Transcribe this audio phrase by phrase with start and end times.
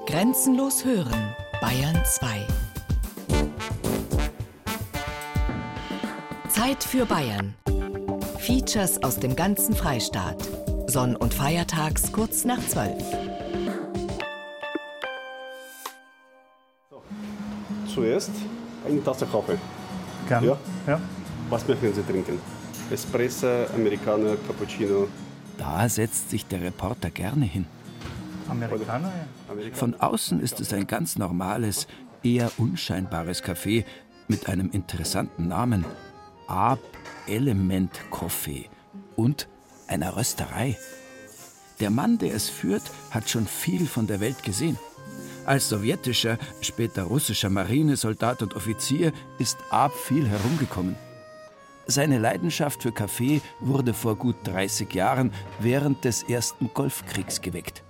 [0.00, 2.46] Grenzenlos hören, Bayern 2.
[6.48, 7.54] Zeit für Bayern.
[8.38, 10.36] Features aus dem ganzen Freistaat.
[10.88, 12.92] Sonn- und Feiertags kurz nach 12.
[17.94, 18.30] Zuerst
[18.88, 19.58] eine Tasse Kaffee.
[20.28, 20.44] Gern.
[20.44, 20.56] Ja.
[20.88, 21.00] ja.
[21.48, 22.40] Was möchten Sie trinken?
[22.90, 25.06] Espresso, Americano, Cappuccino?
[25.58, 27.66] Da setzt sich der Reporter gerne hin.
[28.48, 29.41] Amerikaner, ja.
[29.72, 31.86] Von außen ist es ein ganz normales,
[32.22, 33.84] eher unscheinbares Café
[34.28, 35.84] mit einem interessanten Namen.
[36.46, 36.80] Ab
[37.26, 38.68] Element Coffee
[39.16, 39.48] und
[39.86, 40.76] einer Rösterei.
[41.80, 44.78] Der Mann, der es führt, hat schon viel von der Welt gesehen.
[45.44, 50.96] Als sowjetischer, später russischer Marinesoldat und Offizier ist Ab viel herumgekommen.
[51.86, 57.82] Seine Leidenschaft für Kaffee wurde vor gut 30 Jahren während des ersten Golfkriegs geweckt.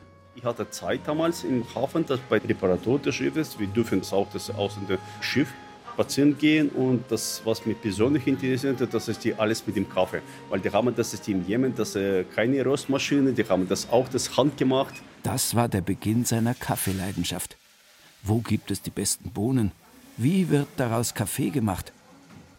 [0.43, 4.27] Ich hatte Zeit damals im Hafen, dass bei Reparatur des Schiffes, wir dürfen das auch
[4.33, 5.47] das dem Schiff
[5.93, 10.21] spazieren gehen und das, was mich persönlich interessiert, das ist die alles mit dem Kaffee.
[10.51, 14.09] Weil die haben das ist im Jemen, das äh, keine Röstmaschine, die haben das auch
[14.09, 14.95] das Hand gemacht.
[15.23, 17.57] Das war der Beginn seiner Kaffeeleidenschaft.
[18.25, 19.71] Wo gibt es die besten Bohnen?
[20.17, 21.93] Wie wird daraus Kaffee gemacht?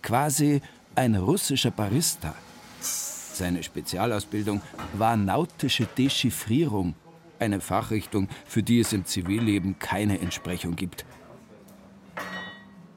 [0.02, 0.62] Quasi
[0.96, 2.34] ein russischer Barista.
[2.80, 4.62] Seine Spezialausbildung
[4.94, 6.96] war nautische Dechiffrierung,
[7.44, 11.06] eine Fachrichtung, für die es im Zivilleben keine Entsprechung gibt.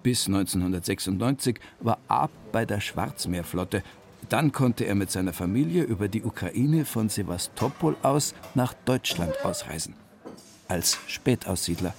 [0.02, 3.82] Bis 1996 war Ab bei der Schwarzmeerflotte.
[4.28, 9.94] Dann konnte er mit seiner Familie über die Ukraine von Sevastopol aus nach Deutschland ausreisen.
[10.68, 11.92] Als Spätaussiedler.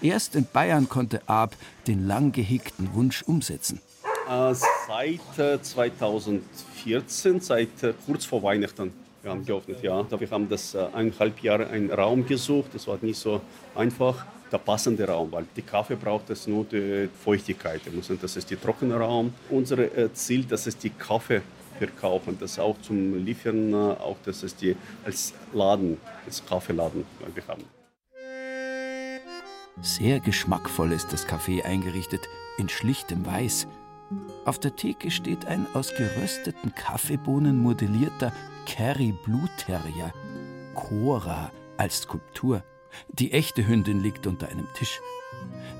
[0.00, 3.80] Erst in Bayern konnte Ab den lang gehegten Wunsch umsetzen.
[4.28, 8.92] Äh, seit äh, 2014, seit äh, kurz vor Weihnachten.
[9.22, 10.04] Wir haben geöffnet, ja.
[10.10, 12.70] Wir haben das äh, eineinhalb Jahre einen Raum gesucht.
[12.74, 13.40] Das war nicht so
[13.74, 14.26] einfach.
[14.50, 17.80] Der passende Raum, weil die Kaffee braucht es nur die Feuchtigkeit.
[18.20, 19.32] Das ist der trockene Raum.
[19.48, 21.40] Unser äh, Ziel, das ist die Kaffee
[21.78, 24.76] verkaufen, das auch zum Liefern, äh, auch das ist die
[25.06, 25.96] als Laden,
[26.26, 27.04] als Kaffeeladen,
[27.34, 27.64] wir haben.
[29.80, 32.20] Sehr geschmackvoll ist das Café eingerichtet,
[32.58, 33.66] in schlichtem Weiß.
[34.44, 38.34] Auf der Theke steht ein aus gerösteten Kaffeebohnen modellierter
[38.66, 40.12] Kerry Blue Terrier,
[40.74, 42.62] Cora als Skulptur.
[43.08, 45.00] Die echte Hündin liegt unter einem Tisch.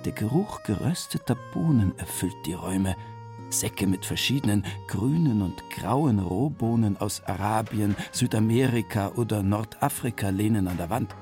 [0.05, 2.97] Der Geruch gerösteter Bohnen erfüllt die Räume.
[3.51, 10.91] Säcke mit verschiedenen grünen und grauen Rohbohnen aus Arabien, Südamerika oder Nordafrika lehnen an der
[10.91, 11.15] Wand.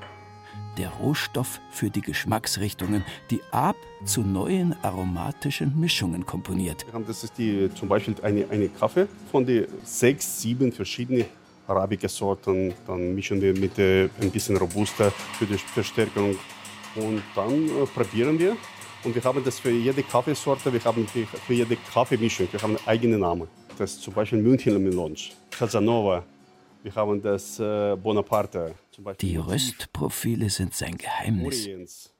[0.77, 6.85] Der Rohstoff für die Geschmacksrichtungen, die Ab zu neuen aromatischen Mischungen komponiert.
[7.05, 11.25] Das ist die, zum Beispiel eine, eine Kaffee von den sechs, sieben verschiedenen
[11.71, 12.73] Arabica-Sorten.
[12.85, 16.37] Dann mischen wir mit äh, ein bisschen Robusta für die Verstärkung.
[16.95, 18.55] Und dann äh, probieren wir.
[19.03, 22.87] Und wir haben das für jede Kaffeesorte, wir haben für jede Kaffeemischung, wir haben einen
[22.87, 23.47] eigenen Namen.
[23.77, 26.23] Das ist zum Beispiel Münchner Melange, Casanova,
[26.83, 28.75] wir haben das äh, Bonaparte.
[29.21, 31.65] Die Röstprofile sind sein Geheimnis.
[31.65, 32.13] Orients.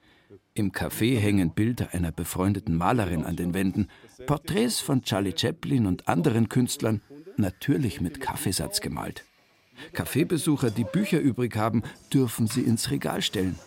[0.53, 3.88] Im Café hängen Bilder einer befreundeten Malerin an den Wänden,
[4.28, 7.01] Porträts von Charlie Chaplin und anderen Künstlern,
[7.38, 9.25] natürlich mit Kaffeesatz gemalt.
[9.94, 11.84] Kaffeebesucher, die Bücher übrig haben,
[12.14, 13.58] dürfen sie ins Regal stellen.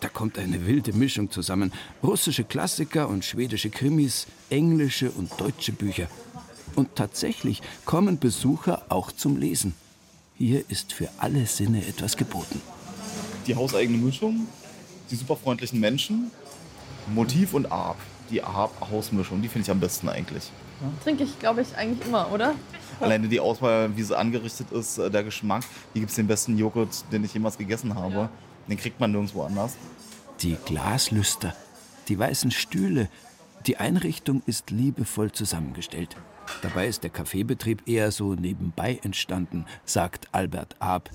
[0.00, 1.72] Da kommt eine wilde Mischung zusammen.
[2.02, 6.08] Russische Klassiker und schwedische Krimis, englische und deutsche Bücher.
[6.74, 9.74] Und tatsächlich kommen Besucher auch zum Lesen.
[10.36, 12.60] Hier ist für alle Sinne etwas geboten.
[13.46, 14.48] Die hauseigene Mischung,
[15.10, 16.30] die super freundlichen Menschen,
[17.14, 17.98] Motiv und Arp.
[18.30, 20.50] Die Arp-Hausmischung, die finde ich am besten eigentlich.
[21.02, 22.54] Trinke ich, glaube ich, eigentlich immer, oder?
[23.00, 25.64] Alleine die Auswahl, wie sie angerichtet ist, äh, der Geschmack.
[25.92, 28.28] Hier gibt es den besten Joghurt, den ich jemals gegessen habe.
[28.68, 29.76] Den kriegt man nirgendwo anders.
[30.40, 31.54] Die Glaslüster,
[32.08, 33.08] die weißen Stühle,
[33.66, 36.16] die Einrichtung ist liebevoll zusammengestellt.
[36.62, 41.10] Dabei ist der Kaffeebetrieb eher so nebenbei entstanden, sagt Albert Ab.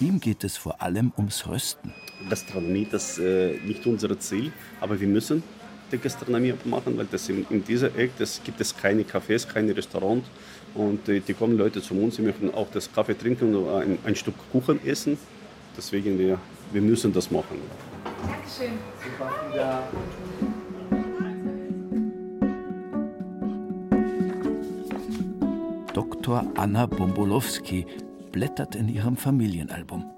[0.00, 1.92] Ihm geht es vor allem ums Rösten.
[2.30, 5.42] Gastronomie, das ist äh, nicht unser Ziel, aber wir müssen
[5.90, 9.76] die Gastronomie machen, weil das in, in dieser Ecke das gibt es keine Cafés, keine
[9.76, 10.28] Restaurants
[10.74, 13.98] und äh, die kommen Leute zu uns, sie möchten auch das Kaffee trinken und ein,
[14.04, 15.18] ein Stück Kuchen essen.
[15.76, 16.38] Deswegen wir,
[16.72, 17.60] wir müssen das machen.
[18.26, 18.78] Dankeschön.
[25.94, 26.52] Dr.
[26.56, 27.86] Anna Bombolowski
[28.32, 30.17] blättert in ihrem Familienalbum.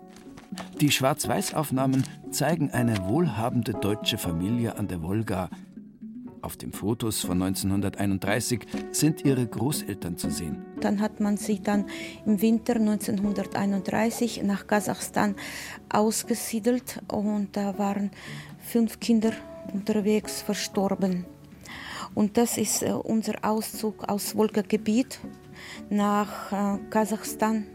[0.80, 5.50] Die Schwarz-Weiß-Aufnahmen zeigen eine wohlhabende deutsche Familie an der Wolga.
[6.40, 10.64] Auf den Fotos von 1931 sind ihre Großeltern zu sehen.
[10.80, 11.84] Dann hat man sie dann
[12.24, 15.34] im Winter 1931 nach Kasachstan
[15.90, 18.10] ausgesiedelt und da waren
[18.58, 19.32] fünf Kinder
[19.74, 21.26] unterwegs verstorben.
[22.14, 25.20] Und das ist äh, unser Auszug aus Wolga-Gebiet
[25.90, 27.66] nach äh, Kasachstan.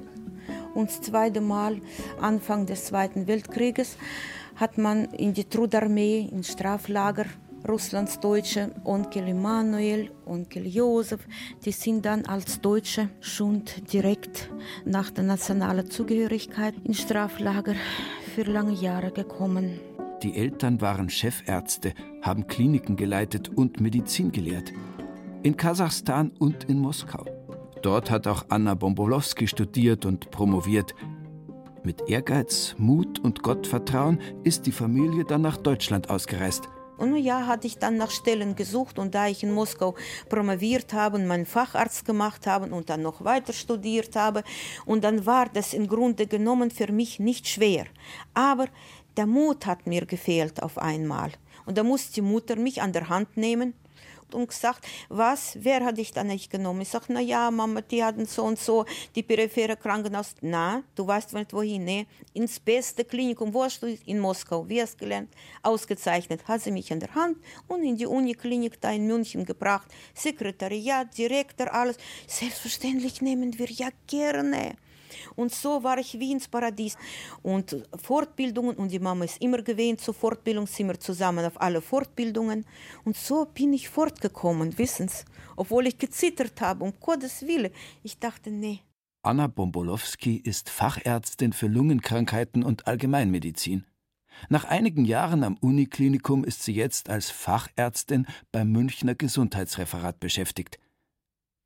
[0.75, 1.81] Und das zweite Mal,
[2.21, 3.97] Anfang des Zweiten Weltkrieges,
[4.55, 7.25] hat man in die Trudarmee, in Straflager
[7.67, 11.21] Russlands Deutsche, Onkel Emanuel, Onkel Josef,
[11.65, 14.51] die sind dann als Deutsche schon direkt
[14.85, 17.73] nach der nationalen Zugehörigkeit in Straflager
[18.35, 19.79] für lange Jahre gekommen.
[20.21, 24.71] Die Eltern waren Chefärzte, haben Kliniken geleitet und Medizin gelehrt.
[25.41, 27.44] In Kasachstan und in Moskau.
[27.85, 30.95] Dort hat auch Anna Bombolowski studiert und promoviert.
[31.83, 36.67] Mit Ehrgeiz, Mut und Gottvertrauen ist die Familie dann nach Deutschland ausgereist.
[36.97, 39.93] Und ja, hatte ich dann nach Stellen gesucht und da ich in Moskau
[40.29, 44.43] promoviert habe meinen Facharzt gemacht habe und dann noch weiter studiert habe
[44.87, 47.85] und dann war das im Grunde genommen für mich nicht schwer.
[48.33, 48.65] Aber
[49.15, 51.33] der Mut hat mir gefehlt auf einmal.
[51.67, 53.75] Und da musste die Mutter mich an der Hand nehmen
[54.33, 56.81] und gesagt, was, wer hat dich da nicht genommen?
[56.81, 58.85] Ich sage, na ja, Mama, die hatten so und so,
[59.15, 60.35] die periphere Krankenhaus.
[60.41, 62.07] Na, du weißt nicht wohin, ne?
[62.33, 63.97] Ins beste Klinikum, wo hast du?
[64.05, 65.29] In Moskau, wie hast gelernt?
[65.63, 66.47] Ausgezeichnet.
[66.47, 67.37] Hat sie mich an der Hand
[67.67, 69.87] und in die Uniklinik da in München gebracht.
[70.13, 71.97] Sekretariat, Direktor, alles.
[72.27, 74.75] Selbstverständlich nehmen wir ja gerne.
[75.35, 76.97] Und so war ich wie ins Paradies.
[77.41, 81.81] Und Fortbildungen, und die Mama ist immer gewesen, zur Fortbildung sind wir zusammen auf alle
[81.81, 82.65] Fortbildungen.
[83.03, 85.23] Und so bin ich fortgekommen, wissen Sie.
[85.55, 87.71] Obwohl ich gezittert habe, um Gottes Willen.
[88.03, 88.81] Ich dachte, nee.
[89.21, 93.85] Anna Bombolowski ist Fachärztin für Lungenkrankheiten und Allgemeinmedizin.
[94.49, 100.77] Nach einigen Jahren am Uniklinikum ist sie jetzt als Fachärztin beim Münchner Gesundheitsreferat beschäftigt.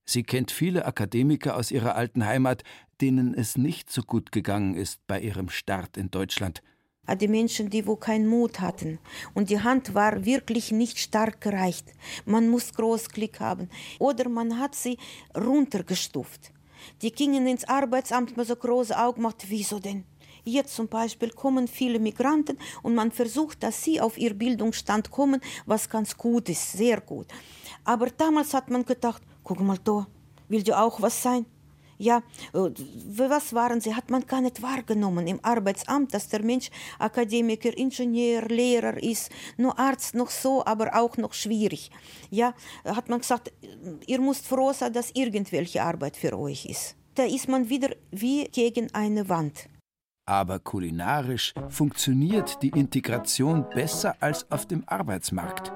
[0.09, 2.63] Sie kennt viele Akademiker aus ihrer alten Heimat,
[2.99, 6.63] denen es nicht so gut gegangen ist bei ihrem Start in Deutschland.
[7.05, 8.97] Ah, die Menschen, die wo keinen Mut hatten.
[9.35, 11.85] Und die Hand war wirklich nicht stark gereicht.
[12.25, 13.69] Man muss Großklick haben.
[13.99, 14.97] Oder man hat sie
[15.37, 16.53] runtergestuft.
[17.03, 19.45] Die gingen ins Arbeitsamt mit so große Augen gemacht.
[19.47, 20.05] Wieso denn?
[20.43, 25.39] Jetzt zum Beispiel kommen viele Migranten und man versucht, dass sie auf ihr Bildungsstand kommen,
[25.67, 27.27] was ganz gut ist, sehr gut.
[27.83, 30.07] Aber damals hat man gedacht, guck mal da,
[30.47, 31.45] will du auch was sein?
[32.01, 32.69] Ja, äh,
[33.27, 33.93] was waren sie?
[33.93, 39.77] Hat man gar nicht wahrgenommen im Arbeitsamt, dass der Mensch Akademiker, Ingenieur, Lehrer ist, nur
[39.77, 41.91] Arzt noch so, aber auch noch schwierig.
[42.29, 42.53] Ja,
[42.85, 43.51] hat man gesagt,
[44.07, 46.95] ihr müsst froh sein, dass irgendwelche Arbeit für euch ist.
[47.15, 49.67] Da ist man wieder wie gegen eine Wand.
[50.25, 55.73] Aber kulinarisch funktioniert die Integration besser als auf dem Arbeitsmarkt.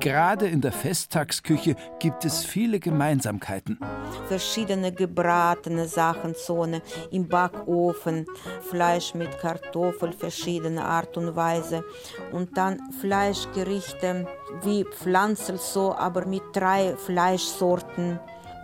[0.00, 3.78] Gerade in der Festtagsküche gibt es viele Gemeinsamkeiten.
[4.28, 8.26] Verschiedene gebratene Sachen, Zone im Backofen,
[8.68, 11.84] Fleisch mit Kartoffel, verschiedene Art und Weise.
[12.32, 14.26] Und dann Fleischgerichte
[14.62, 18.18] wie Pflanzel so, aber mit drei Fleischsorten.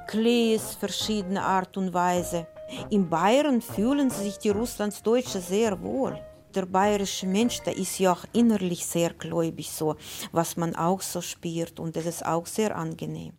[0.07, 2.47] Klees, verschiedene Art und Weise.
[2.91, 6.19] In Bayern fühlen sich die Russlandsdeutsche sehr wohl
[6.55, 9.97] der bayerische Mensch, der ist ja auch innerlich sehr gläubig so,
[10.33, 13.35] was man auch so spürt und das ist auch sehr angenehm.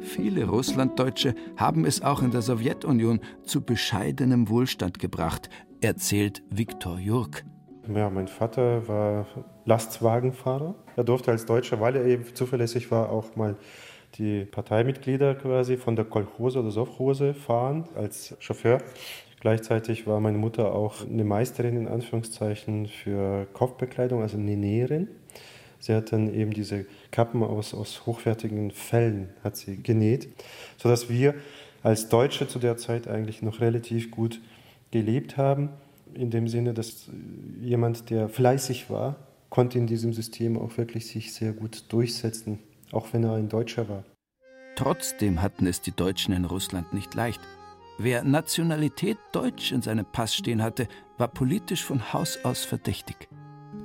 [0.00, 5.48] Viele Russlanddeutsche haben es auch in der Sowjetunion zu bescheidenem Wohlstand gebracht,
[5.80, 7.44] erzählt Viktor Jurk.
[7.94, 9.26] Ja, mein Vater war
[9.64, 10.74] Lastwagenfahrer.
[10.96, 13.56] Er durfte als Deutscher, weil er eben zuverlässig war, auch mal
[14.16, 18.80] die Parteimitglieder quasi von der Kolchose oder Sovchose fahren als Chauffeur.
[19.40, 25.08] Gleichzeitig war meine Mutter auch eine Meisterin in Anführungszeichen für Kopfbekleidung, also eine Näherin.
[25.78, 30.28] Sie hat dann eben diese Kappen aus, aus hochwertigen Fellen hat sie genäht,
[30.76, 31.34] sodass wir
[31.84, 34.40] als Deutsche zu der Zeit eigentlich noch relativ gut
[34.90, 35.68] gelebt haben.
[36.14, 37.08] In dem Sinne, dass
[37.60, 39.16] jemand, der fleißig war,
[39.50, 42.58] konnte in diesem System auch wirklich sich sehr gut durchsetzen
[42.92, 44.04] auch wenn er ein Deutscher war.
[44.76, 47.40] Trotzdem hatten es die Deutschen in Russland nicht leicht.
[47.98, 53.28] Wer Nationalität Deutsch in seinem Pass stehen hatte, war politisch von Haus aus verdächtig.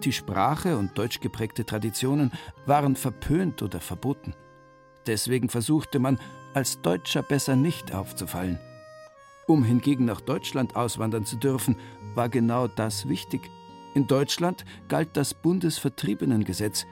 [0.03, 2.31] Die Sprache und deutsch geprägte Traditionen
[2.65, 4.36] waren verpönt oder verboten.
[5.07, 6.19] Deswegen versuchte man,
[6.53, 8.60] als Deutscher besser nicht aufzufallen.
[9.48, 11.75] Um hingegen nach Deutschland auswandern zu dürfen,
[12.13, 13.50] war genau das wichtig.
[13.95, 16.86] In Deutschland galt das Bundesvertriebenengesetz,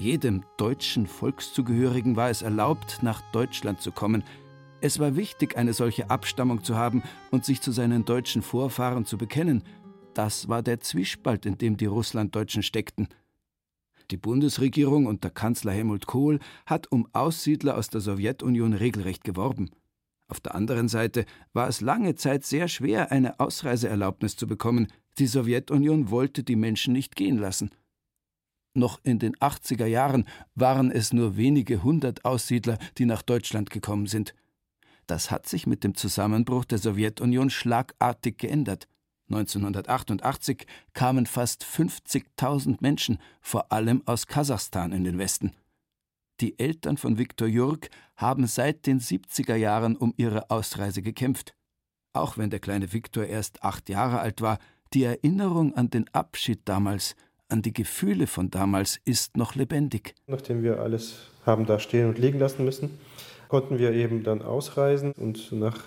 [0.00, 4.24] jedem deutschen Volkszugehörigen war es erlaubt, nach Deutschland zu kommen.
[4.80, 9.18] Es war wichtig, eine solche Abstammung zu haben und sich zu seinen deutschen Vorfahren zu
[9.18, 9.62] bekennen.
[10.14, 13.08] Das war der Zwiespalt, in dem die Russlanddeutschen steckten.
[14.10, 19.70] Die Bundesregierung unter Kanzler Helmut Kohl hat um Aussiedler aus der Sowjetunion regelrecht geworben.
[20.28, 24.88] Auf der anderen Seite war es lange Zeit sehr schwer, eine Ausreiseerlaubnis zu bekommen.
[25.18, 27.70] Die Sowjetunion wollte die Menschen nicht gehen lassen.
[28.74, 34.06] Noch in den 80er Jahren waren es nur wenige hundert Aussiedler, die nach Deutschland gekommen
[34.06, 34.34] sind.
[35.06, 38.86] Das hat sich mit dem Zusammenbruch der Sowjetunion schlagartig geändert.
[39.28, 45.52] 1988 kamen fast 50.000 Menschen, vor allem aus Kasachstan, in den Westen.
[46.40, 51.54] Die Eltern von Viktor Jurk haben seit den 70er Jahren um ihre Ausreise gekämpft.
[52.12, 54.58] Auch wenn der kleine Viktor erst acht Jahre alt war,
[54.92, 57.14] die Erinnerung an den Abschied damals,
[57.50, 60.14] an die Gefühle von damals ist noch lebendig.
[60.26, 62.90] Nachdem wir alles haben da stehen und liegen lassen müssen,
[63.48, 65.78] konnten wir eben dann ausreisen und nach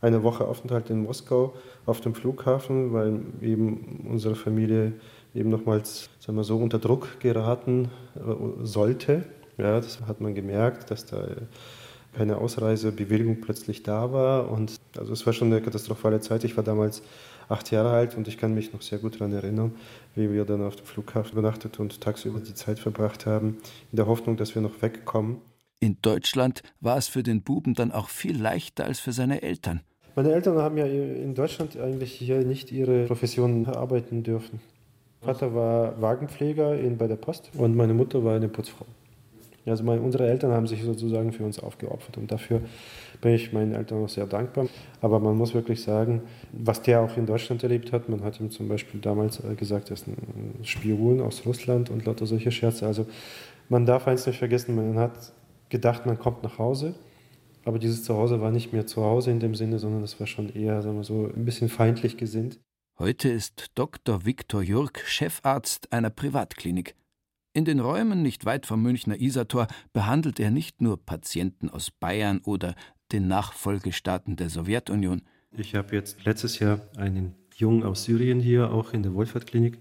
[0.00, 1.54] einer Woche Aufenthalt in Moskau
[1.86, 4.94] auf dem Flughafen, weil eben unsere Familie
[5.34, 9.24] eben nochmals sagen wir so, unter Druck geraten äh, sollte.
[9.58, 11.24] Ja, das hat man gemerkt, dass da
[12.14, 14.50] keine Ausreisebewilligung plötzlich da war.
[14.50, 16.44] Und also es war schon eine katastrophale Zeit.
[16.44, 17.02] Ich war damals
[17.48, 19.72] acht Jahre alt und ich kann mich noch sehr gut daran erinnern,
[20.14, 23.58] wie wir dann auf dem Flughafen übernachtet und tagsüber die Zeit verbracht haben,
[23.90, 25.38] in der Hoffnung, dass wir noch wegkommen.
[25.80, 29.80] In Deutschland war es für den Buben dann auch viel leichter als für seine Eltern.
[30.14, 34.60] Meine Eltern haben ja in Deutschland eigentlich hier nicht ihre Profession erarbeiten dürfen.
[35.22, 38.86] Vater war Wagenpfleger in, bei der Post und meine Mutter war eine Putzfrau.
[39.64, 42.62] Also meine, unsere Eltern haben sich sozusagen für uns aufgeopfert und dafür
[43.20, 44.66] bin ich meinen Eltern auch sehr dankbar.
[45.00, 48.50] Aber man muss wirklich sagen, was der auch in Deutschland erlebt hat, man hat ihm
[48.50, 52.86] zum Beispiel damals äh, gesagt, er ist ein Spion aus Russland und lauter solche Scherze.
[52.86, 53.06] Also
[53.68, 55.32] man darf eins nicht vergessen, man hat
[55.68, 56.94] gedacht, man kommt nach Hause
[57.64, 60.54] aber dieses Zuhause war nicht mehr zu Hause in dem Sinne, sondern es war schon
[60.54, 62.58] eher, sagen wir so, ein bisschen feindlich gesinnt.
[62.98, 64.24] Heute ist Dr.
[64.24, 66.94] Viktor Jurk Chefarzt einer Privatklinik.
[67.54, 72.40] In den Räumen nicht weit vom Münchner Isartor behandelt er nicht nur Patienten aus Bayern
[72.44, 72.74] oder
[73.12, 75.20] den Nachfolgestaaten der Sowjetunion.
[75.54, 79.78] Ich habe jetzt letztes Jahr einen Jungen aus Syrien hier auch in der Wohlfahrtklinik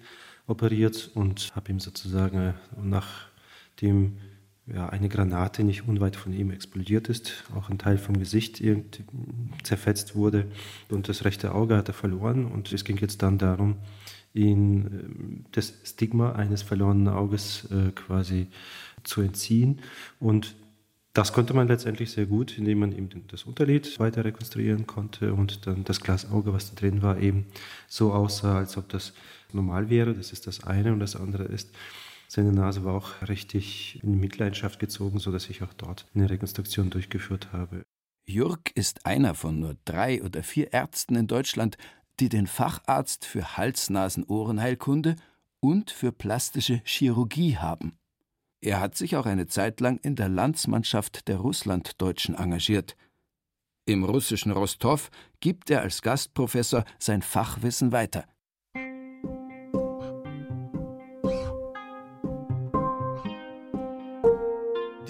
[0.47, 3.29] operiert und habe ihm sozusagen nach
[3.81, 4.17] dem
[4.67, 8.61] ja, eine Granate nicht unweit von ihm explodiert ist, auch ein Teil vom Gesicht
[9.63, 10.51] zerfetzt wurde
[10.89, 13.77] und das rechte Auge hat er verloren und es ging jetzt dann darum,
[14.33, 18.47] ihn ähm, das Stigma eines verlorenen Auges äh, quasi
[19.03, 19.79] zu entziehen
[20.19, 20.55] und
[21.13, 25.67] das konnte man letztendlich sehr gut, indem man eben das Unterlid weiter rekonstruieren konnte und
[25.67, 27.47] dann das Glasauge, was da drin war, eben
[27.87, 29.13] so aussah, als ob das
[29.51, 30.13] normal wäre.
[30.13, 31.75] Das ist das eine und das andere ist,
[32.29, 37.51] seine Nase war auch richtig in Mitleidenschaft gezogen, sodass ich auch dort eine Rekonstruktion durchgeführt
[37.51, 37.83] habe.
[38.25, 41.75] Jürg ist einer von nur drei oder vier Ärzten in Deutschland,
[42.21, 45.15] die den Facharzt für Hals-Nasen-Ohrenheilkunde
[45.59, 47.97] und für plastische Chirurgie haben.
[48.61, 52.95] Er hat sich auch eine Zeit lang in der Landsmannschaft der Russlanddeutschen engagiert.
[53.85, 55.09] Im russischen Rostow
[55.39, 58.25] gibt er als Gastprofessor sein Fachwissen weiter.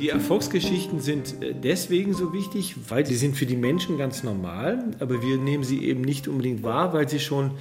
[0.02, 4.96] Die Erfolgsgeschichten sind äh, deswegen so wichtig, weil sie sind für die Menschen ganz normal,
[5.00, 7.52] aber wir nehmen sie eben nicht unbedingt wahr, weil sie schon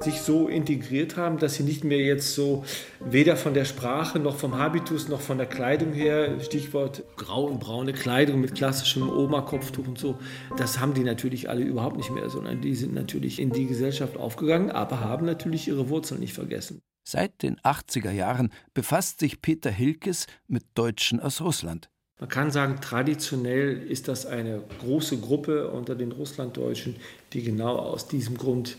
[0.00, 2.62] sich so integriert haben, dass sie nicht mehr jetzt so
[3.00, 7.58] weder von der Sprache noch vom Habitus noch von der Kleidung her, Stichwort grau und
[7.58, 10.18] braune Kleidung mit klassischem Oma-Kopftuch und so,
[10.58, 14.18] das haben die natürlich alle überhaupt nicht mehr, sondern die sind natürlich in die Gesellschaft
[14.18, 16.82] aufgegangen, aber haben natürlich ihre Wurzeln nicht vergessen.
[17.10, 21.88] Seit den 80er Jahren befasst sich Peter Hilkes mit Deutschen aus Russland.
[22.20, 26.96] Man kann sagen, traditionell ist das eine große Gruppe unter den Russlanddeutschen,
[27.32, 28.76] die genau aus diesem Grund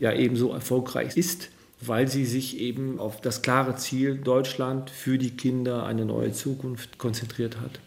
[0.00, 5.36] ja ebenso erfolgreich ist, weil sie sich eben auf das klare Ziel Deutschland für die
[5.36, 7.78] Kinder eine neue Zukunft konzentriert hat.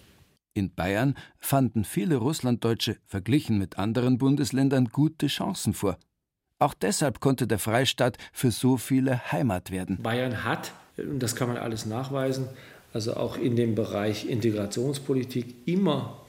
[0.54, 5.98] In Bayern fanden viele Russlanddeutsche verglichen mit anderen Bundesländern gute Chancen vor.
[6.62, 9.98] Auch deshalb konnte der Freistaat für so viele Heimat werden.
[10.04, 12.48] Bayern hat, und das kann man alles nachweisen,
[12.94, 16.20] also auch in dem Bereich Integrationspolitik immer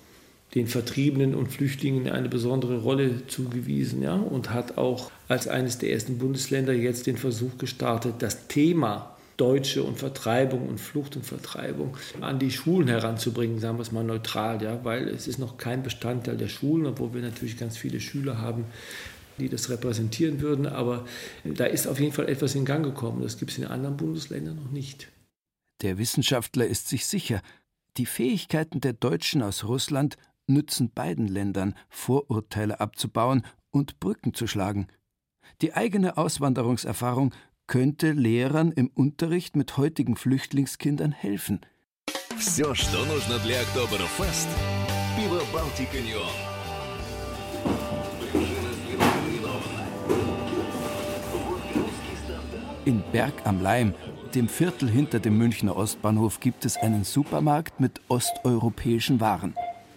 [0.54, 5.92] den Vertriebenen und Flüchtlingen eine besondere Rolle zugewiesen ja, und hat auch als eines der
[5.92, 11.98] ersten Bundesländer jetzt den Versuch gestartet, das Thema Deutsche und Vertreibung und Flucht und Vertreibung
[12.22, 15.82] an die Schulen heranzubringen, sagen wir es mal neutral, ja, weil es ist noch kein
[15.82, 18.64] Bestandteil der Schulen, obwohl wir natürlich ganz viele Schüler haben,
[19.37, 20.65] die das repräsentieren würden.
[20.65, 21.05] Aber
[21.43, 23.21] da ist auf jeden Fall etwas in Gang gekommen.
[23.21, 25.09] Das gibt es in anderen Bundesländern noch nicht.
[25.81, 27.41] Der Wissenschaftler ist sich sicher,
[27.97, 34.87] die Fähigkeiten der Deutschen aus Russland nützen beiden Ländern, Vorurteile abzubauen und Brücken zu schlagen.
[35.61, 37.33] Die eigene Auswanderungserfahrung
[37.67, 41.61] könnte Lehrern im Unterricht mit heutigen Flüchtlingskindern helfen.
[42.39, 46.50] Все, что нужно для Октоберфест – пиво «Балтика Неон».
[53.12, 53.92] Berg am Leim,
[54.34, 59.54] dem Viertel hinter dem Münchner Ostbahnhof, gibt es einen Supermarkt mit osteuropäischen Waren.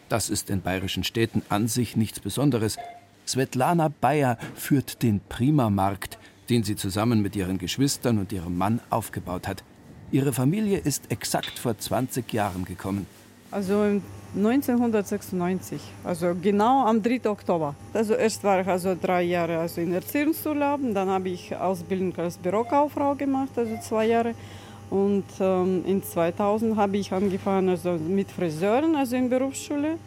[0.10, 2.78] Das ist in bayerischen Städten an sich nichts Besonderes.
[3.26, 6.20] Svetlana Bayer führt den Prima-Markt,
[6.50, 9.64] den sie zusammen mit ihren Geschwistern und ihrem Mann aufgebaut hat.
[10.12, 13.08] Ihre Familie ist exakt vor 20 Jahren gekommen.
[13.52, 14.02] Also
[14.36, 17.30] 1996, also genau am 3.
[17.30, 17.74] Oktober.
[17.94, 22.38] Also erst war ich also drei Jahre also in Erziehungsurlaub, dann habe ich Ausbildung als
[22.38, 24.34] Bürokauffrau gemacht, also zwei Jahre.
[24.90, 29.98] Und ähm, in 2000 habe ich angefangen also mit Friseuren, also in Berufsschule.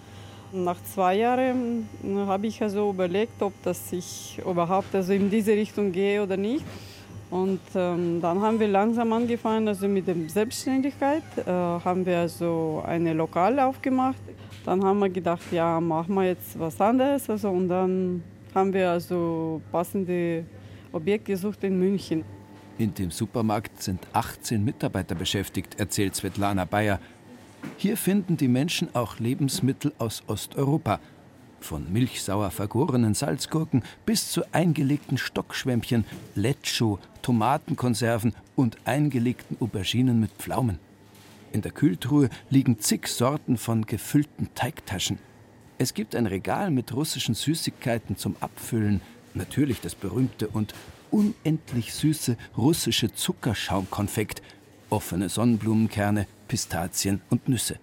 [0.53, 5.53] Nach zwei Jahren hm, habe ich also überlegt, ob das ich überhaupt also in diese
[5.53, 6.65] Richtung gehe oder nicht.
[7.31, 12.83] Und ähm, dann haben wir langsam angefangen, also mit der Selbstständigkeit, äh, haben wir also
[12.87, 14.21] eine Lokal aufgemacht.
[14.65, 17.29] Dann haben wir gedacht, ja, machen wir jetzt was anderes.
[17.29, 18.23] Also, und dann
[18.55, 20.45] haben wir also passende
[20.93, 22.25] Objekte gesucht in München.
[22.79, 26.99] In dem Supermarkt sind 18 Mitarbeiter beschäftigt, erzählt Svetlana Bayer.
[27.77, 31.01] Hier finden die Menschen auch Lebensmittel aus Osteuropa.
[31.61, 40.79] Von milchsauer vergorenen Salzgurken bis zu eingelegten Stockschwämmchen, Lecho, Tomatenkonserven und eingelegten Auberginen mit Pflaumen.
[41.53, 45.19] In der Kühltruhe liegen zig Sorten von gefüllten Teigtaschen.
[45.79, 49.01] Es gibt ein Regal mit russischen Süßigkeiten zum Abfüllen,
[49.35, 50.75] natürlich das berühmte und
[51.11, 54.43] unendlich süße russische Zuckerschaumkonfekt,
[54.91, 57.79] offene Sonnenblumenkerne, Pistazien und Nüsse.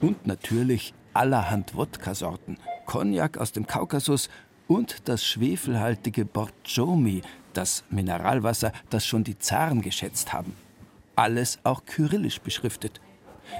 [0.00, 4.28] Und natürlich allerhand Wodka-Sorten, Cognac aus dem Kaukasus
[4.68, 7.22] und das schwefelhaltige Borjomi,
[7.52, 10.54] das Mineralwasser, das schon die Zaren geschätzt haben.
[11.16, 13.00] Alles auch kyrillisch beschriftet.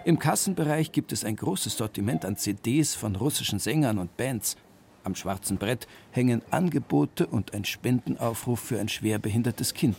[0.05, 4.57] Im Kassenbereich gibt es ein großes Sortiment an CDs von russischen Sängern und Bands.
[5.05, 9.97] Am schwarzen Brett hängen Angebote und ein Spendenaufruf für ein schwerbehindertes Kind.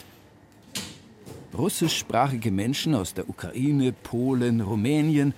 [1.55, 5.33] Russischsprachige Menschen aus der Ukraine, Polen, Rumänien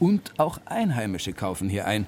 [0.00, 2.06] und auch Einheimische kaufen hier ein.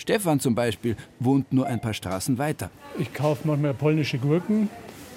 [0.00, 2.70] Stefan zum Beispiel wohnt nur ein paar Straßen weiter.
[2.98, 4.70] Ich kaufe manchmal polnische Gurken,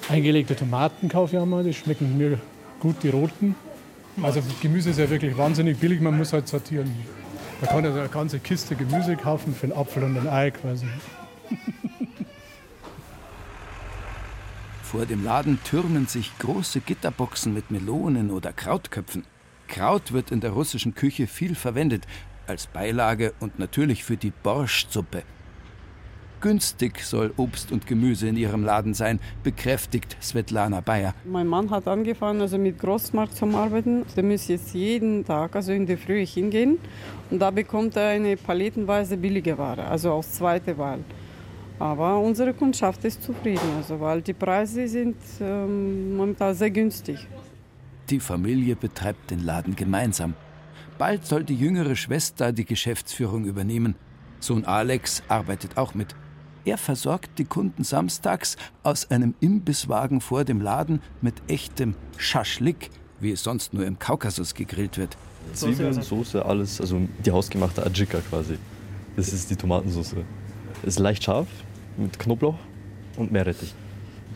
[0.10, 2.38] eingelegte Tomaten kaufe ich auch mal, die schmecken mir
[2.82, 3.56] gut, die roten.
[4.22, 6.93] Also Gemüse ist ja wirklich wahnsinnig billig, man muss halt sortieren.
[7.62, 10.86] Man kann also eine ganze Kiste Gemüse kaufen für einen Apfel und ein Ei quasi.
[14.84, 19.24] Vor dem Laden türmen sich große Gitterboxen mit Melonen oder Krautköpfen.
[19.69, 22.06] Kraut wird in der russischen Küche viel verwendet,
[22.47, 25.23] als Beilage und natürlich für die Borschtsuppe.
[26.43, 31.15] Günstig soll Obst und Gemüse in ihrem Laden sein, bekräftigt Svetlana Bayer.
[31.23, 34.06] Mein Mann hat angefangen, also mit Großmarkt zu arbeiten.
[34.17, 36.79] Der muss jetzt jeden Tag, also in der Früh hingehen
[37.29, 40.99] und da bekommt er eine palettenweise billige Ware, also aus zweiter Wahl.
[41.79, 47.25] Aber unsere Kundschaft ist zufrieden, also weil die Preise sind ähm, momentan sehr günstig.
[48.10, 50.34] Die Familie betreibt den Laden gemeinsam.
[50.97, 53.95] Bald soll die jüngere Schwester die Geschäftsführung übernehmen.
[54.39, 56.15] Sohn Alex arbeitet auch mit.
[56.65, 63.32] Er versorgt die Kunden samstags aus einem Imbisswagen vor dem Laden mit echtem Schaschlik, wie
[63.32, 65.17] es sonst nur im Kaukasus gegrillt wird.
[65.53, 68.58] Zwiebeln, Soße, alles, also die hausgemachte Ajika quasi.
[69.15, 70.15] Das ist die Tomatensauce.
[70.84, 71.47] Ist leicht scharf,
[71.97, 72.58] mit Knoblauch
[73.17, 73.73] und Meerrettich.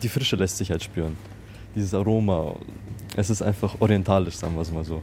[0.02, 1.16] Die Frische lässt sich halt spüren.
[1.74, 2.56] Dieses Aroma,
[3.16, 5.02] es ist einfach orientalisch, sagen wir es mal so.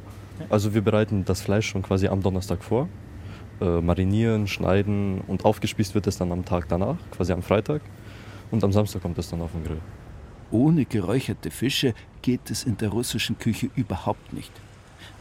[0.50, 2.90] Also wir bereiten das Fleisch schon quasi am Donnerstag vor,
[3.62, 7.82] äh, marinieren, schneiden und aufgespießt wird es dann am Tag danach, quasi am Freitag.
[8.52, 9.82] Und am Samstag kommt es dann auf den Grill.
[10.52, 14.52] Ohne geräucherte Fische geht es in der russischen Küche überhaupt nicht.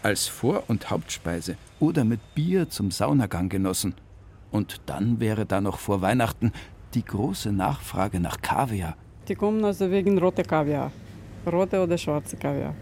[0.03, 3.95] Als Vor- und Hauptspeise oder mit Bier zum Saunagang genossen.
[4.51, 6.53] Und dann wäre da noch vor Weihnachten
[6.95, 8.97] die große Nachfrage nach Kaviar.
[9.27, 10.93] Die kommen also wegen rote Kaviar,
[11.51, 12.75] rote oder schwarze Kaviar.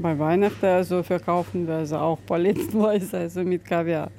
[0.00, 4.10] Bei Weihnachten also verkaufen wir also auch palettenweise also mit Kaviar.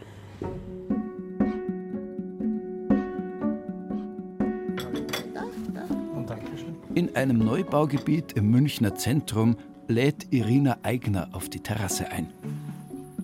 [6.96, 9.58] In einem Neubaugebiet im Münchner Zentrum
[9.88, 12.28] lädt Irina Eigner auf die Terrasse ein.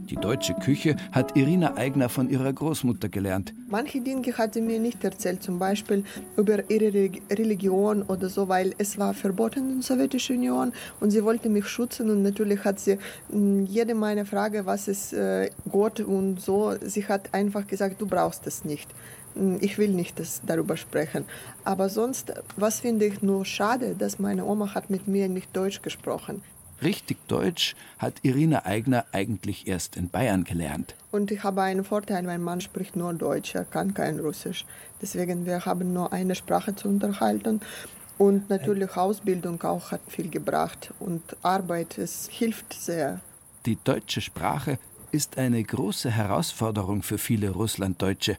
[0.10, 3.54] Die deutsche Küche hat Irina Eigner von ihrer Großmutter gelernt.
[3.68, 6.04] Manche Dinge hat sie mir nicht erzählt, zum Beispiel
[6.36, 11.24] über ihre Religion oder so, weil es war verboten in der Sowjetischen Union und sie
[11.24, 12.98] wollte mich schützen und natürlich hat sie
[13.30, 18.08] hm, jede meine Frage, was ist äh, Gott und so, sie hat einfach gesagt, du
[18.08, 18.90] brauchst es nicht.
[19.36, 21.26] hm, ich will nicht das, darüber sprechen.
[21.64, 25.84] Aber sonst, was finde ich nur schade, dass meine Oma hat mit mir nicht Deutsch
[25.84, 26.42] gesprochen.
[26.82, 30.96] Richtig Deutsch hat Irina Eigner eigentlich erst in Bayern gelernt.
[31.12, 34.66] Und ich habe einen Vorteil, mein Mann spricht nur Deutsch, er kann kein Russisch.
[35.02, 37.60] Deswegen, wir haben nur eine Sprache zu unterhalten.
[38.18, 43.22] Und natürlich Ausbildung auch hat viel gebracht und Arbeit, es hilft sehr.
[43.66, 44.78] Die deutsche Sprache
[45.12, 48.38] ist eine große Herausforderung für viele Russlanddeutsche.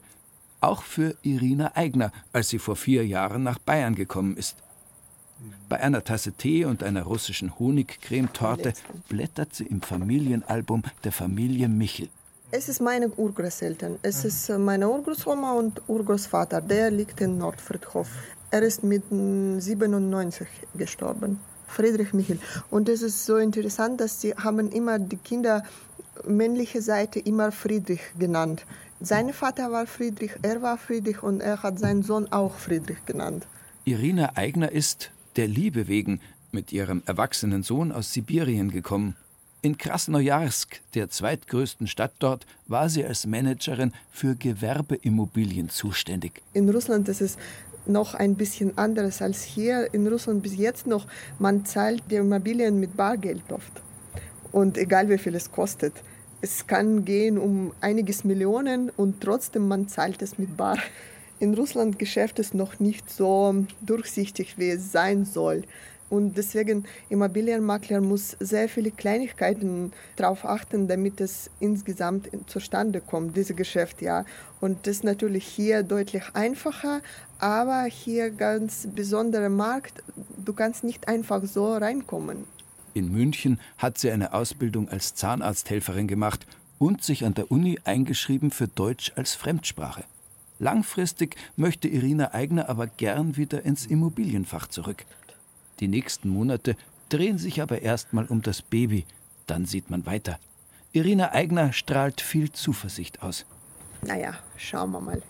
[0.61, 4.57] Auch für Irina Eigner, als sie vor vier Jahren nach Bayern gekommen ist.
[5.69, 8.73] Bei einer Tasse Tee und einer russischen Honigcremetorte
[9.09, 12.09] blättert sie im Familienalbum der Familie Michel.
[12.51, 13.97] Es ist meine Urgroßeltern.
[14.01, 16.59] Es ist äh, meine Urgroßoma und Urgroßvater.
[16.59, 18.09] Der liegt in Nordfriedhof.
[18.49, 21.39] Er ist mit 97 gestorben.
[21.67, 22.39] Friedrich Michel.
[22.69, 25.63] Und es ist so interessant, dass sie haben immer die Kinder
[26.25, 28.65] männliche Seite immer Friedrich genannt.
[28.99, 33.47] Sein Vater war Friedrich, er war Friedrich und er hat seinen Sohn auch Friedrich genannt.
[33.85, 36.19] Irina Eigner ist, der Liebe wegen,
[36.51, 39.15] mit ihrem erwachsenen Sohn aus Sibirien gekommen.
[39.61, 46.41] In Krasnojarsk, der zweitgrößten Stadt dort, war sie als Managerin für Gewerbeimmobilien zuständig.
[46.53, 47.37] In Russland ist es
[47.85, 49.93] noch ein bisschen anderes als hier.
[49.93, 51.07] In Russland bis jetzt noch,
[51.39, 53.81] man zahlt die Immobilien mit Bargeld oft.
[54.51, 55.93] Und egal wie viel es kostet.
[56.41, 60.79] Es kann gehen um einiges Millionen und trotzdem man zahlt es mit Bar.
[61.41, 65.63] In Russland Geschäft ist noch nicht so durchsichtig, wie es sein soll.
[66.07, 73.55] Und deswegen Immobilienmakler muss sehr viele Kleinigkeiten darauf achten, damit es insgesamt zustande kommt, dieses
[73.55, 74.23] Geschäft, ja.
[74.59, 77.01] Und das ist natürlich hier deutlich einfacher,
[77.39, 80.03] aber hier ganz besonderer Markt.
[80.37, 82.45] Du kannst nicht einfach so reinkommen.
[82.93, 86.45] In München hat sie eine Ausbildung als Zahnarzthelferin gemacht
[86.77, 90.03] und sich an der Uni eingeschrieben für Deutsch als Fremdsprache.
[90.61, 95.05] Langfristig möchte Irina Eigner aber gern wieder ins Immobilienfach zurück.
[95.79, 96.75] Die nächsten Monate
[97.09, 99.05] drehen sich aber erstmal um das Baby,
[99.47, 100.37] dann sieht man weiter.
[100.93, 103.47] Irina Eigner strahlt viel Zuversicht aus.
[104.03, 105.23] Naja, schauen wir mal.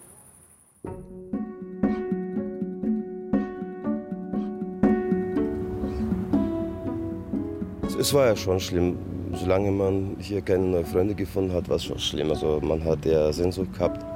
[7.97, 8.97] Es war ja schon schlimm.
[9.33, 12.31] Solange man hier keine neuen Freunde gefunden hat, war es schon schlimm.
[12.31, 14.10] Also man hat ja Sehnsucht gehabt.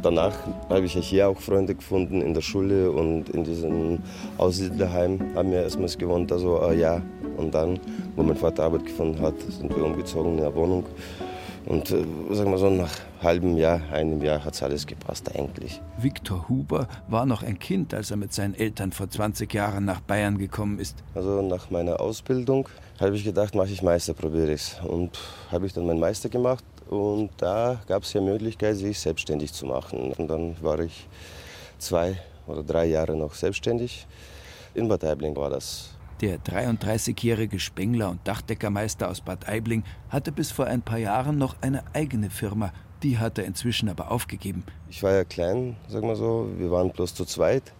[0.00, 0.34] Danach
[0.68, 3.98] habe ich hier auch Freunde gefunden in der Schule und in diesem
[4.36, 7.02] Aussiedlerheim haben wir erstmals gewohnt, also ein Jahr.
[7.36, 7.80] Und dann,
[8.14, 10.84] wo mein Vater Arbeit gefunden hat, sind wir umgezogen in eine Wohnung.
[11.66, 15.82] Und äh, sagen wir so, nach halbem Jahr, einem Jahr hat es alles gepasst eigentlich.
[15.98, 20.00] Viktor Huber war noch ein Kind, als er mit seinen Eltern vor 20 Jahren nach
[20.00, 20.96] Bayern gekommen ist.
[21.14, 22.68] Also nach meiner Ausbildung
[23.00, 25.18] habe ich gedacht, mache ich Meister, probiere ich Und
[25.50, 29.66] habe ich dann meinen Meister gemacht und da gab es ja Möglichkeit, sich selbstständig zu
[29.66, 30.12] machen.
[30.12, 31.06] Und dann war ich
[31.78, 34.06] zwei oder drei Jahre noch selbstständig.
[34.74, 35.90] In Bad Aibling war das.
[36.20, 41.56] Der 33-jährige Spengler und Dachdeckermeister aus Bad Aibling hatte bis vor ein paar Jahren noch
[41.60, 42.72] eine eigene Firma.
[43.04, 44.64] Die hat er inzwischen aber aufgegeben.
[44.90, 46.48] Ich war ja klein, sagen wir so.
[46.58, 47.72] Wir waren bloß zu zweit.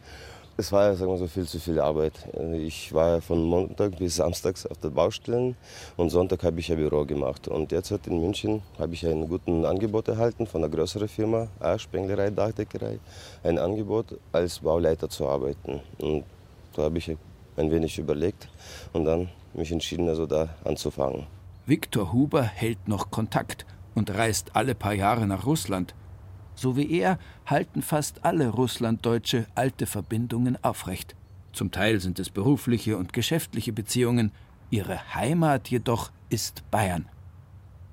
[0.60, 2.14] Es war, sagen wir so, viel zu viel Arbeit.
[2.52, 5.54] Ich war von Montag bis Samstags auf der Baustelle
[5.96, 7.46] und Sonntag habe ich ja Büro gemacht.
[7.46, 11.78] Und derzeit in München habe ich ein gutes Angebot erhalten von einer größeren Firma, A,
[11.78, 12.98] Spenglerei, Dachdeckerei,
[13.44, 15.80] ein Angebot als Bauleiter zu arbeiten.
[16.00, 16.24] Und
[16.74, 17.08] da habe ich
[17.56, 18.48] ein wenig überlegt
[18.92, 21.28] und dann mich entschieden, also da anzufangen.
[21.66, 25.94] Viktor Huber hält noch Kontakt und reist alle paar Jahre nach Russland.
[26.58, 31.14] So wie er halten fast alle Russlanddeutsche alte Verbindungen aufrecht.
[31.52, 34.32] Zum Teil sind es berufliche und geschäftliche Beziehungen,
[34.68, 37.08] ihre Heimat jedoch ist Bayern.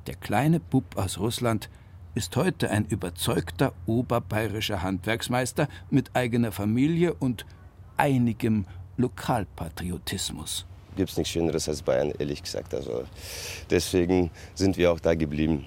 [0.08, 1.70] Der kleine Bub aus Russland
[2.16, 7.46] ist heute ein überzeugter oberbayerischer Handwerksmeister mit eigener Familie und
[7.98, 8.66] einigem
[8.98, 10.66] Lokalpatriotismus.
[10.96, 12.74] Gibt es nichts Schöneres als Bayern, ehrlich gesagt.
[12.74, 13.04] Also
[13.70, 15.66] deswegen sind wir auch da geblieben.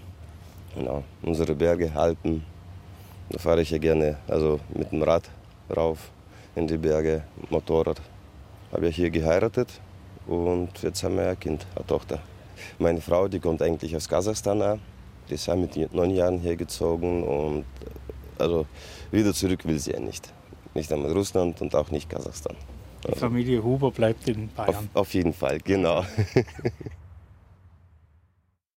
[0.74, 1.04] Genau.
[1.22, 2.42] Unsere Berge, Alpen,
[3.30, 5.28] da fahre ich ja gerne also mit dem Rad
[5.74, 6.10] rauf
[6.54, 8.00] in die Berge, Motorrad.
[8.72, 9.68] Habe ja hier geheiratet
[10.26, 12.20] und jetzt haben wir ein Kind, eine Tochter.
[12.78, 14.80] Meine Frau, die kommt eigentlich aus Kasachstan.
[15.28, 17.64] Die ist ja mit neun Jahren hergezogen und
[18.38, 18.66] also
[19.10, 20.32] wieder zurück will sie ja nicht.
[20.74, 22.56] Nicht einmal Russland und auch nicht Kasachstan.
[23.06, 24.74] Die Familie Huber bleibt in Bayern.
[24.74, 26.04] Auf, auf jeden Fall, genau.